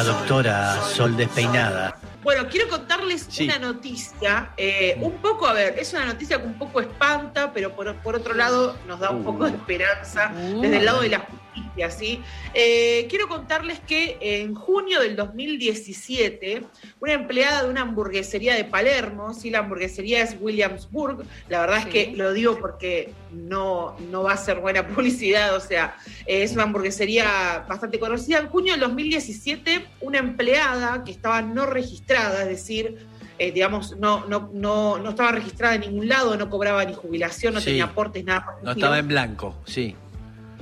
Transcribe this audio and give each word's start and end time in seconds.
La 0.00 0.06
doctora 0.06 0.80
Sol 0.80 1.14
Despeinada. 1.14 1.94
Bueno, 2.22 2.48
quiero 2.50 2.70
contarles 2.70 3.28
una 3.38 3.58
noticia, 3.58 4.50
eh, 4.56 4.96
un 5.02 5.18
poco, 5.18 5.46
a 5.46 5.52
ver, 5.52 5.78
es 5.78 5.92
una 5.92 6.06
noticia 6.06 6.40
que 6.40 6.46
un 6.46 6.58
poco 6.58 6.80
espanta, 6.80 7.52
pero 7.52 7.76
por, 7.76 7.86
otro 8.16 8.32
lado 8.32 8.78
nos 8.88 8.98
da 8.98 9.10
un 9.10 9.22
poco 9.22 9.44
de 9.44 9.50
uh. 9.50 9.56
esperanza 9.56 10.32
uh. 10.34 10.62
desde 10.62 10.78
el 10.78 10.86
lado 10.86 11.02
de 11.02 11.10
la 11.10 11.18
justicia, 11.18 11.69
¿sí? 11.88 12.20
Eh, 12.52 13.06
quiero 13.08 13.28
contarles 13.28 13.80
que 13.80 14.18
en 14.20 14.54
junio 14.54 15.00
del 15.00 15.16
2017, 15.16 16.64
una 17.00 17.12
empleada 17.12 17.62
de 17.62 17.70
una 17.70 17.82
hamburguesería 17.82 18.56
de 18.56 18.64
Palermo, 18.64 19.32
¿sí? 19.32 19.48
La 19.48 19.60
hamburguesería 19.60 20.22
es 20.22 20.36
Williamsburg, 20.38 21.24
la 21.48 21.60
verdad 21.60 21.78
es 21.78 21.86
que 21.86 22.12
lo 22.14 22.32
digo 22.32 22.58
porque 22.58 23.14
no, 23.32 23.96
no 24.10 24.24
va 24.24 24.32
a 24.32 24.36
ser 24.36 24.58
buena 24.58 24.86
publicidad, 24.94 25.54
o 25.56 25.60
sea, 25.60 25.96
es 26.26 26.52
una 26.52 26.64
hamburguesería 26.64 27.64
bastante 27.68 27.98
conocida. 27.98 28.38
En 28.38 28.48
junio 28.48 28.72
del 28.72 28.80
2017, 28.80 29.86
una 30.00 30.18
empleada 30.18 31.04
que 31.04 31.12
estaba 31.12 31.40
no 31.40 31.66
registrada, 31.66 32.42
es 32.42 32.48
decir, 32.48 33.06
eh, 33.40 33.52
digamos, 33.52 33.96
no, 33.96 34.26
no, 34.26 34.50
no, 34.52 34.98
no 34.98 35.08
estaba 35.08 35.32
registrada 35.32 35.76
en 35.76 35.80
ningún 35.80 36.08
lado, 36.08 36.36
no 36.36 36.50
cobraba 36.50 36.84
ni 36.84 36.92
jubilación, 36.92 37.54
no 37.54 37.62
tenía 37.62 37.84
aportes, 37.84 38.22
nada. 38.22 38.58
No 38.62 38.72
estaba 38.72 38.98
en 38.98 39.08
blanco, 39.08 39.56
sí. 39.64 39.96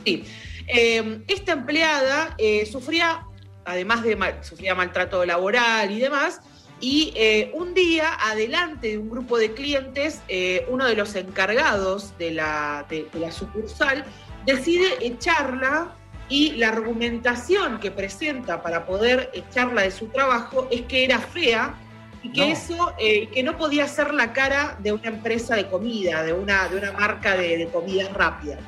Sí. 0.05 0.25
Eh, 0.69 1.23
esta 1.29 1.53
empleada 1.53 2.35
eh, 2.39 2.67
sufría, 2.67 3.25
además 3.65 4.03
de 4.03 4.17
sufría 4.43 4.75
maltrato 4.75 5.25
laboral 5.25 5.91
y 5.91 5.99
demás, 5.99 6.41
y 6.81 7.13
eh, 7.17 7.51
un 7.55 7.75
día, 7.75 8.15
adelante 8.21 8.89
de 8.89 8.99
un 8.99 9.11
grupo 9.11 9.37
de 9.37 9.53
clientes, 9.53 10.21
eh, 10.29 10.65
uno 10.69 10.87
de 10.87 10.95
los 10.95 11.15
encargados 11.17 12.17
de 12.19 12.31
la, 12.31 12.87
de, 12.89 13.09
la, 13.15 13.33
sucursal 13.33 14.05
decide 14.47 14.87
echarla 15.01 15.97
y 16.29 16.53
la 16.53 16.69
argumentación 16.69 17.81
que 17.81 17.91
presenta 17.91 18.63
para 18.63 18.87
poder 18.87 19.31
echarla 19.35 19.83
de 19.83 19.91
su 19.91 20.07
trabajo 20.07 20.69
es 20.71 20.83
que 20.83 21.05
era 21.05 21.19
fea 21.19 21.75
y 22.23 22.31
que 22.31 22.53
eso, 22.53 22.93
eh, 22.99 23.29
que 23.29 23.43
no 23.43 23.57
podía 23.57 23.89
ser 23.89 24.15
la 24.15 24.33
cara 24.33 24.77
de 24.81 24.93
una 24.93 25.09
empresa 25.09 25.57
de 25.57 25.69
comida, 25.69 26.23
de 26.23 26.33
una, 26.33 26.69
de 26.69 26.77
una 26.77 26.93
marca 26.93 27.37
de, 27.37 27.69
comida 27.73 28.09
rápida, 28.11 28.59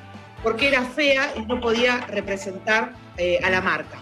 porque 0.42 0.68
era 0.68 0.84
fea 0.84 1.34
y 1.36 1.40
no 1.42 1.60
podía 1.60 2.06
representar 2.06 2.94
a 3.42 3.50
la 3.50 3.60
marca. 3.60 3.98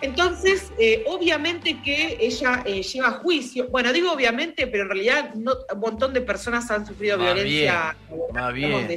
Entonces, 0.00 0.72
eh, 0.78 1.04
obviamente 1.06 1.80
que 1.82 2.16
ella 2.20 2.62
eh, 2.64 2.82
lleva 2.82 3.12
juicio. 3.12 3.68
Bueno, 3.68 3.92
digo 3.92 4.12
obviamente, 4.12 4.66
pero 4.66 4.84
en 4.84 4.88
realidad 4.88 5.34
no, 5.34 5.52
un 5.72 5.80
montón 5.80 6.12
de 6.12 6.20
personas 6.20 6.70
han 6.70 6.86
sufrido 6.86 7.18
violencia. 7.18 7.96
Bien, 8.52 8.88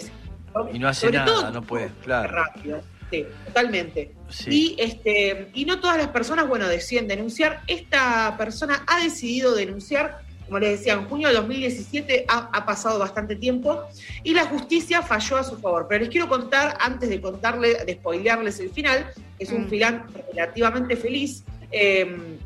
y 0.72 0.80
no 0.80 0.88
hace 0.88 1.12
nada, 1.12 1.52
no 1.52 1.62
puede, 1.62 1.90
claro. 2.04 2.32
Rápido. 2.32 2.82
Sí, 3.12 3.26
totalmente. 3.46 4.14
Y, 4.48 4.76
este, 4.80 5.50
y 5.54 5.66
no 5.66 5.80
todas 5.80 5.98
las 5.98 6.08
personas, 6.08 6.48
bueno, 6.48 6.68
deciden 6.68 7.08
denunciar. 7.08 7.62
Esta 7.68 8.36
persona 8.38 8.84
ha 8.88 9.04
decidido 9.04 9.54
denunciar 9.54 10.22
como 10.46 10.60
les 10.60 10.80
decía, 10.80 10.94
en 10.94 11.08
junio 11.08 11.28
de 11.28 11.34
2017 11.36 12.26
ha, 12.28 12.66
pasado 12.66 13.00
bastante 13.00 13.36
tiempo 13.36 13.84
y 14.24 14.34
la 14.34 14.46
justicia 14.46 15.02
falló 15.02 15.38
a 15.38 15.44
su 15.44 15.58
favor. 15.58 15.88
Pero 15.90 16.02
les 16.02 16.10
quiero 16.10 16.30
contar, 16.30 16.78
antes 16.80 17.10
de 17.10 17.20
contarle, 17.20 17.84
de 17.86 17.94
spoilearles 17.94 18.60
el 18.60 18.70
final, 18.70 19.12
es 19.40 19.52
un 19.52 19.66
mm. 19.66 19.70
final 19.70 20.06
relativamente 20.32 20.96
feliz. 20.96 21.44
Em, 21.72 22.38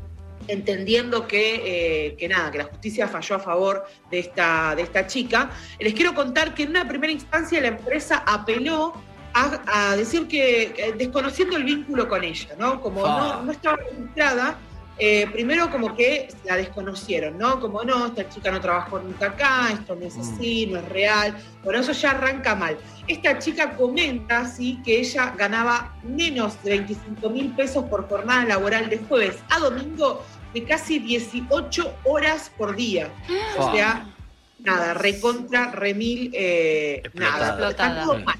entendiendo 0.48 1.28
que, 1.28 2.06
eh, 2.08 2.16
que, 2.16 2.26
nada, 2.26 2.50
que 2.50 2.58
la 2.58 2.64
justicia 2.64 3.06
falló 3.06 3.36
a 3.36 3.38
favor 3.38 3.86
de 4.10 4.18
esta, 4.18 4.74
de 4.74 4.82
esta 4.82 5.06
chica. 5.06 5.50
Les 5.78 5.94
quiero 5.94 6.14
contar 6.14 6.54
que 6.54 6.64
en 6.64 6.70
una 6.70 6.88
primera 6.88 7.12
instancia 7.12 7.60
la 7.60 7.68
empresa 7.68 8.24
apeló 8.26 8.94
a, 9.32 9.94
decir 9.96 10.26
que, 10.26 10.94
desconociendo 10.96 11.56
el 11.56 11.64
vínculo 11.64 12.08
con 12.08 12.24
ella, 12.24 12.48
¿no? 12.58 12.80
Como 12.80 13.06
no, 13.06 13.42
no, 13.42 13.52
estaba 13.52 13.76
registrada, 13.76 14.58
eh, 14.98 15.26
primero 15.32 15.70
como 15.70 15.96
que 15.96 16.28
la 16.44 16.56
desconocieron, 16.56 17.38
¿no? 17.38 17.58
Como 17.58 17.82
no, 17.84 18.06
esta 18.06 18.28
chica 18.28 18.50
no 18.50 18.60
trabajó 18.60 18.98
nunca 18.98 19.28
acá, 19.28 19.70
esto 19.72 19.96
no 19.96 20.04
es 20.04 20.16
mm. 20.16 20.20
así, 20.20 20.66
no 20.66 20.78
es 20.78 20.88
real. 20.90 21.36
Por 21.64 21.74
eso 21.74 21.92
ya 21.92 22.10
arranca 22.10 22.54
mal. 22.54 22.76
Esta 23.08 23.38
chica 23.38 23.76
comenta, 23.76 24.46
sí, 24.46 24.78
que 24.84 25.00
ella 25.00 25.34
ganaba 25.36 25.96
menos 26.02 26.62
de 26.62 26.70
25 26.70 27.30
mil 27.30 27.54
pesos 27.54 27.84
por 27.84 28.08
jornada 28.08 28.44
laboral 28.44 28.90
de 28.90 28.98
jueves 28.98 29.38
a 29.48 29.58
domingo 29.58 30.22
de 30.52 30.64
casi 30.64 30.98
18 30.98 31.94
horas 32.04 32.50
por 32.56 32.76
día. 32.76 33.10
O 33.56 33.72
sea, 33.72 34.06
nada, 34.58 34.94
recontra, 34.94 35.70
remil, 35.70 36.30
eh, 36.34 37.02
nada, 37.14 37.70
estaba 37.70 38.04
todo 38.04 38.18
mal. 38.18 38.38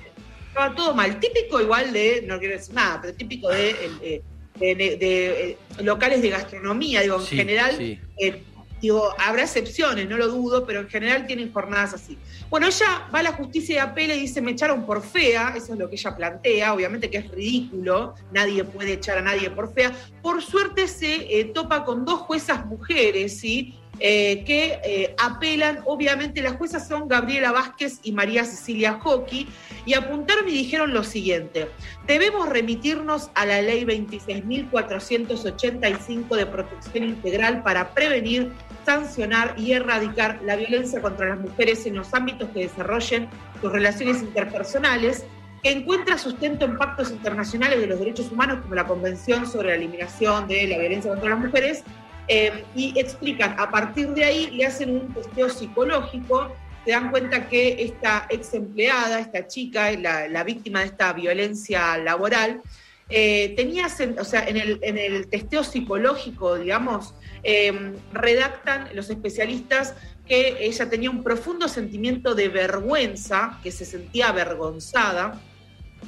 Estaba 0.49 0.75
todo 0.75 0.95
mal. 0.95 1.21
Típico 1.21 1.61
igual 1.61 1.93
de, 1.93 2.25
no 2.27 2.39
quiero 2.39 2.57
decir 2.57 2.75
nada, 2.75 3.01
pero 3.01 3.15
típico 3.15 3.49
de... 3.49 3.71
Eh, 4.03 4.23
de, 4.61 4.99
eh, 5.01 5.57
locales 5.83 6.23
de 6.23 6.31
gastronomía, 6.31 7.01
digo, 7.01 7.19
en 7.19 7.27
general, 7.27 7.77
eh, 7.81 8.43
digo, 8.81 9.15
habrá 9.19 9.43
excepciones, 9.43 10.09
no 10.09 10.17
lo 10.17 10.29
dudo, 10.29 10.67
pero 10.67 10.81
en 10.81 10.89
general 10.89 11.27
tienen 11.27 11.53
jornadas 11.53 11.95
así. 11.95 12.19
Bueno, 12.49 12.67
ella 12.67 13.09
va 13.15 13.21
a 13.21 13.23
la 13.23 13.33
justicia 13.33 13.77
de 13.77 13.81
apela 13.91 14.15
y 14.15 14.21
dice, 14.21 14.41
me 14.41 14.53
echaron 14.53 14.85
por 14.85 15.03
fea, 15.03 15.55
eso 15.57 15.73
es 15.73 15.79
lo 15.79 15.89
que 15.89 15.97
ella 15.97 16.17
plantea, 16.17 16.75
obviamente 16.75 17.11
que 17.11 17.19
es 17.19 17.31
ridículo, 17.31 18.15
nadie 18.33 18.65
puede 18.65 18.95
echar 18.95 19.19
a 19.19 19.23
nadie 19.23 19.51
por 19.51 19.73
fea. 19.73 19.93
Por 20.23 20.43
suerte 20.43 20.89
se 20.89 21.39
eh, 21.39 21.45
topa 21.47 21.85
con 21.85 22.05
dos 22.05 22.21
juezas 22.21 22.67
mujeres, 22.67 23.39
¿sí? 23.39 23.75
Eh, 24.03 24.45
que 24.45 24.81
eh, 24.83 25.15
apelan, 25.19 25.81
obviamente 25.85 26.41
las 26.41 26.55
juezas 26.55 26.89
son 26.89 27.07
Gabriela 27.07 27.53
Vázquez 27.53 28.01
y 28.03 28.13
María 28.13 28.47
Cecilia 28.47 28.95
Hockey, 28.95 29.47
y 29.85 29.93
apuntaron 29.93 30.49
y 30.49 30.53
dijeron 30.53 30.95
lo 30.95 31.05
siguiente, 31.05 31.69
debemos 32.07 32.49
remitirnos 32.49 33.31
a 33.35 33.45
la 33.45 33.61
ley 33.61 33.85
26.485 33.85 36.35
de 36.35 36.47
protección 36.47 37.05
integral 37.05 37.63
para 37.63 37.93
prevenir, 37.93 38.51
sancionar 38.87 39.53
y 39.59 39.73
erradicar 39.73 40.41
la 40.45 40.57
violencia 40.57 41.03
contra 41.03 41.29
las 41.29 41.39
mujeres 41.39 41.85
en 41.85 41.97
los 41.97 42.15
ámbitos 42.15 42.49
que 42.51 42.61
desarrollen 42.61 43.29
sus 43.61 43.71
relaciones 43.71 44.23
interpersonales, 44.23 45.27
que 45.63 45.73
encuentra 45.73 46.17
sustento 46.17 46.65
en 46.65 46.79
pactos 46.79 47.11
internacionales 47.11 47.79
de 47.79 47.87
los 47.87 47.99
derechos 47.99 48.33
humanos 48.33 48.61
como 48.63 48.75
la 48.75 48.87
Convención 48.87 49.47
sobre 49.47 49.69
la 49.69 49.75
Eliminación 49.75 50.49
de 50.49 50.67
la 50.69 50.79
Violencia 50.79 51.11
contra 51.11 51.29
las 51.29 51.39
Mujeres 51.39 51.85
Em, 52.33 52.63
y 52.77 52.97
explican, 52.97 53.57
a 53.59 53.73
partir 53.73 54.11
de 54.11 54.25
ahí 54.25 54.51
le 54.53 54.65
hacen 54.65 54.91
un 54.91 55.13
testeo 55.13 55.49
psicológico, 55.49 56.55
se 56.85 56.93
dan 56.93 57.11
cuenta 57.11 57.49
que 57.49 57.83
esta 57.83 58.29
ex 58.31 58.55
empleada, 58.55 59.19
esta 59.19 59.49
chica, 59.49 59.91
la, 59.99 60.29
la 60.29 60.45
víctima 60.45 60.79
de 60.79 60.87
esta 60.87 61.13
violencia 61.13 61.99
laboral, 61.99 62.63
eh, 63.09 63.53
tenía, 63.57 63.89
o 64.17 64.25
sea, 64.25 64.47
en 64.47 64.57
el, 64.57 64.79
en 64.83 64.97
el 64.97 65.27
testeo 65.27 65.65
psicológico, 65.65 66.55
digamos, 66.55 67.15
em, 67.43 67.97
redactan 68.13 68.91
los 68.95 69.11
especialistas 69.11 69.97
que 70.29 70.59
ella 70.61 70.89
tenía 70.89 71.11
un 71.11 71.25
profundo 71.25 71.67
sentimiento 71.67 72.37
de 72.37 72.49
vergüenza, 72.49 73.59
que 73.65 73.73
se 73.73 73.85
sentía 73.85 74.29
avergonzada, 74.29 75.41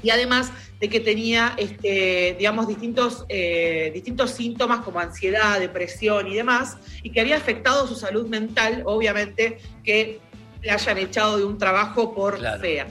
y 0.02 0.10
además 0.10 0.52
de 0.80 0.88
que 0.88 0.98
tenía, 0.98 1.54
este, 1.58 2.34
digamos, 2.38 2.66
distintos, 2.66 3.24
eh, 3.28 3.92
distintos 3.94 4.32
síntomas 4.32 4.80
como 4.80 4.98
ansiedad, 4.98 5.60
depresión 5.60 6.26
y 6.26 6.34
demás, 6.34 6.76
y 7.02 7.10
que 7.10 7.20
había 7.20 7.36
afectado 7.36 7.86
su 7.86 7.94
salud 7.94 8.26
mental, 8.26 8.82
obviamente, 8.84 9.58
que 9.84 10.18
la 10.62 10.74
hayan 10.74 10.98
echado 10.98 11.38
de 11.38 11.44
un 11.44 11.56
trabajo 11.56 12.14
por 12.14 12.38
fea. 12.60 12.88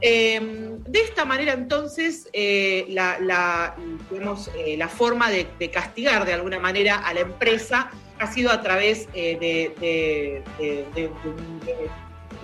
Em, 0.00 0.82
de 0.84 1.00
esta 1.00 1.24
manera, 1.24 1.54
entonces, 1.54 2.28
eh, 2.32 2.86
la, 2.90 3.18
la, 3.20 3.74
eh, 4.56 4.76
la, 4.76 4.88
forma 4.88 5.30
de, 5.30 5.46
castigar 5.72 6.26
de 6.26 6.34
alguna 6.34 6.60
manera 6.60 6.98
a 6.98 7.14
la 7.14 7.20
empresa 7.20 7.90
ha 8.18 8.32
sido 8.32 8.52
a 8.52 8.60
través 8.62 9.10
de, 9.12 10.42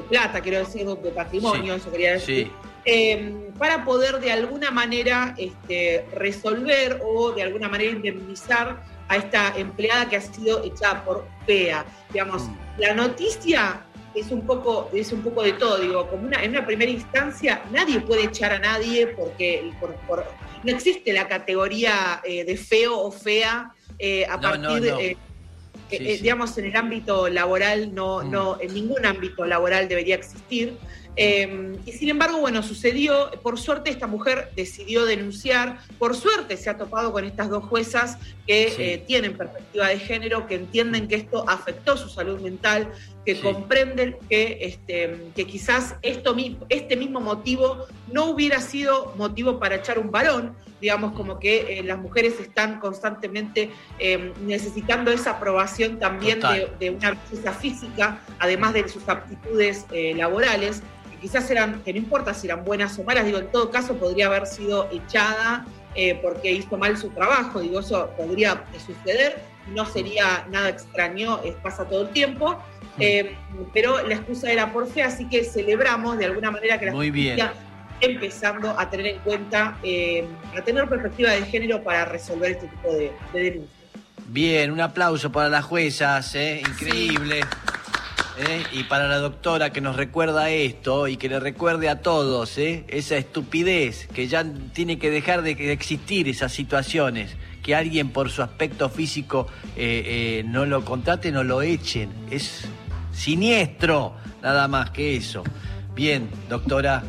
plata, 0.09 0.41
quiero 0.41 0.59
decir, 0.59 0.87
de 0.87 1.11
patrimonio, 1.11 1.75
eso 1.75 1.93
quería 1.93 2.15
decir. 2.15 2.51
Em, 2.85 3.53
para 3.59 3.85
poder 3.85 4.21
de 4.21 4.33
alguna 4.33 4.71
manera 4.71 5.35
este, 5.37 6.07
resolver 6.15 7.01
o 7.05 7.33
de 7.33 7.43
alguna 7.43 7.69
manera 7.69 7.91
indemnizar 7.91 8.83
a 9.09 9.17
esta 9.17 9.53
empleada 9.57 10.09
que 10.09 10.17
ha 10.17 10.21
sido 10.21 10.65
echada 10.65 11.05
por 11.05 11.27
PEA. 11.47 11.85
Digamos, 12.11 12.45
mm. 12.45 12.57
la 12.79 12.95
noticia 12.95 13.85
es 14.15 14.31
un 14.31 14.47
poco, 14.47 14.89
es 14.95 15.13
un 15.13 15.23
poco 15.23 15.43
de 15.43 15.53
todo, 15.53 15.79
digo, 15.79 16.09
como 16.09 16.27
una, 16.27 16.43
en 16.43 16.51
una 16.51 16.65
primera 16.65 16.91
instancia 16.91 17.63
nadie 17.71 18.01
puede 18.01 18.25
echar 18.25 18.53
a 18.53 18.59
nadie 18.59 19.09
porque 19.09 19.71
no 20.63 20.73
existe 20.73 21.13
la 21.13 21.29
categoría 21.29 22.21
eh, 22.25 22.45
de 22.45 22.57
feo 22.57 22.99
o 22.99 23.13
fea 23.13 23.73
eh, 23.99 24.27
a 24.27 24.41
partir 24.41 24.81
de... 24.81 25.17
Eh, 25.91 26.19
digamos, 26.21 26.57
en 26.59 26.67
el 26.67 26.77
ámbito 26.77 27.29
laboral, 27.29 27.95
no, 27.95 28.23
mm. 28.23 28.31
no, 28.31 28.61
en 28.61 28.75
ningún 28.75 29.05
ámbito 29.05 29.45
laboral 29.45 29.89
debería 29.89 30.15
existir. 30.15 30.77
Em, 31.17 31.77
y 31.85 31.93
sin 31.93 32.09
embargo, 32.09 32.39
bueno, 32.39 32.63
sucedió, 32.63 33.31
por 33.43 33.59
suerte 33.59 33.91
esta 33.91 34.07
mujer 34.07 34.51
decidió 34.55 35.05
denunciar, 35.05 35.79
por 35.99 36.15
suerte 36.17 36.57
se 36.57 36.71
ha 36.71 36.79
topado 36.79 37.13
con 37.13 37.25
estas 37.25 37.51
dos 37.51 37.65
juezas 37.65 38.17
que 38.47 38.75
eh, 38.79 38.99
tienen 39.07 39.37
perspectiva 39.37 39.89
de 39.89 39.99
género, 39.99 40.47
que 40.47 40.55
entienden 40.55 41.09
que 41.09 41.17
esto 41.17 41.45
afectó 41.49 41.97
su 41.97 42.09
salud 42.09 42.41
mental, 42.41 42.93
que 43.35 43.41
que 43.41 43.41
comprenden 43.41 44.17
que, 44.29 44.59
este, 44.63 45.31
que 45.35 45.47
quizás 45.47 45.97
esto, 46.03 46.35
este 46.69 46.97
mismo 46.97 47.21
motivo 47.21 47.87
no 48.13 48.27
hubiera 48.27 48.61
sido 48.61 49.13
motivo 49.17 49.59
para 49.59 49.77
echar 49.77 49.99
un 49.99 50.11
varón, 50.11 50.57
digamos 50.81 51.13
como 51.13 51.39
que 51.39 51.79
eh, 51.79 51.83
las 51.85 51.99
mujeres 51.99 52.41
están 52.41 52.81
constantemente 52.81 53.71
em, 53.99 54.33
necesitando 54.47 55.11
esa 55.11 55.33
aprobación 55.33 55.99
también 55.99 56.41
de, 56.79 56.91
una 56.91 57.13
belleza 57.13 57.53
física, 57.53 58.21
además 58.39 58.73
de 58.73 58.89
sus 58.89 59.09
aptitudes 59.09 59.87
eh, 59.93 60.15
laborales, 60.17 60.83
que 61.11 61.19
quizás 61.19 61.51
eran, 61.51 61.83
que 61.83 61.93
no 61.93 61.99
importa 61.99 62.35
si 62.35 62.47
eran 62.47 62.65
buenas 62.65 62.99
o 62.99 63.05
malas, 63.05 63.27
digo, 63.27 63.39
en 63.39 63.51
todo 63.51 63.71
caso 63.71 63.97
podría 63.97 64.27
haber 64.27 64.47
sido 64.47 64.89
echada 64.91 65.67
eh, 65.95 66.19
porque 66.23 66.53
hizo 66.53 66.77
mal 66.77 66.97
su 66.97 67.11
trabajo, 67.11 67.61
digo, 67.61 67.81
eso 67.81 68.11
podría 68.17 68.65
suceder, 68.85 69.41
no 69.75 69.85
sería 69.85 70.47
nada 70.51 70.71
extraño, 70.71 71.41
pasa 71.63 71.85
todo 71.85 72.03
el 72.03 72.09
tiempo. 72.11 72.57
Eh, 73.01 73.35
pero 73.73 74.07
la 74.07 74.15
excusa 74.15 74.51
era 74.51 74.73
por 74.73 74.87
fe, 74.89 75.03
así 75.03 75.29
que 75.29 75.45
celebramos 75.45 76.19
de 76.19 76.27
alguna 76.27 76.51
manera 76.51 76.79
que 76.79 76.87
la 76.87 76.93
Muy 76.93 77.11
bien. 77.11 77.39
empezando 78.01 78.79
a 78.79 78.89
tener 78.89 79.07
en 79.07 79.19
cuenta, 79.19 79.79
eh, 79.83 80.25
a 80.57 80.63
tener 80.63 80.89
perspectiva 80.89 81.31
de 81.31 81.43
género 81.43 81.83
para 81.83 82.05
resolver 82.05 82.53
este 82.53 82.67
tipo 82.69 82.93
de, 82.93 83.13
denuncias. 83.33 83.77
Bien, 84.27 84.71
un 84.71 84.81
aplauso 84.81 85.33
para 85.33 85.49
las 85.49 85.65
juezas, 85.65 86.35
¿eh? 86.35 86.63
increíble. 86.67 87.41
Y 88.73 88.85
para 88.85 89.07
la 89.07 89.19
doctora 89.19 89.71
que 89.71 89.83
nos 89.83 89.97
recuerda 89.97 90.49
esto 90.49 91.09
y 91.09 91.19
que 91.19 91.29
le 91.29 91.41
recuerde 91.41 91.91
a 91.91 92.01
todos 92.01 92.57
esa 92.57 93.17
estupidez, 93.19 94.07
que 94.07 94.29
ya 94.29 94.47
tiene 94.73 94.99
que 94.99 95.11
dejar 95.11 95.43
de 95.43 95.51
existir 95.71 96.27
esas 96.27 96.51
situaciones 96.51 97.37
que 97.63 97.75
alguien 97.75 98.09
por 98.09 98.31
su 98.31 98.43
aspecto 98.43 98.89
físico 98.89 99.47
no 100.47 100.65
lo 100.65 100.87
contrate, 100.87 101.33
no 101.33 101.45
lo 101.45 101.61
echen. 101.61 102.09
Es 102.31 102.67
siniestro, 103.13 104.15
nada 104.43 104.69
más 104.69 104.91
que 104.91 105.17
eso. 105.17 105.43
Bien, 105.95 106.29
doctora, 106.49 107.03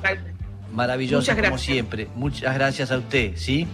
maravillosa 0.74 1.36
como 1.36 1.58
siempre. 1.58 2.08
Muchas 2.16 2.54
gracias 2.54 2.92
a 2.92 2.98
usted, 2.98 3.34
¿sí? 3.36 3.68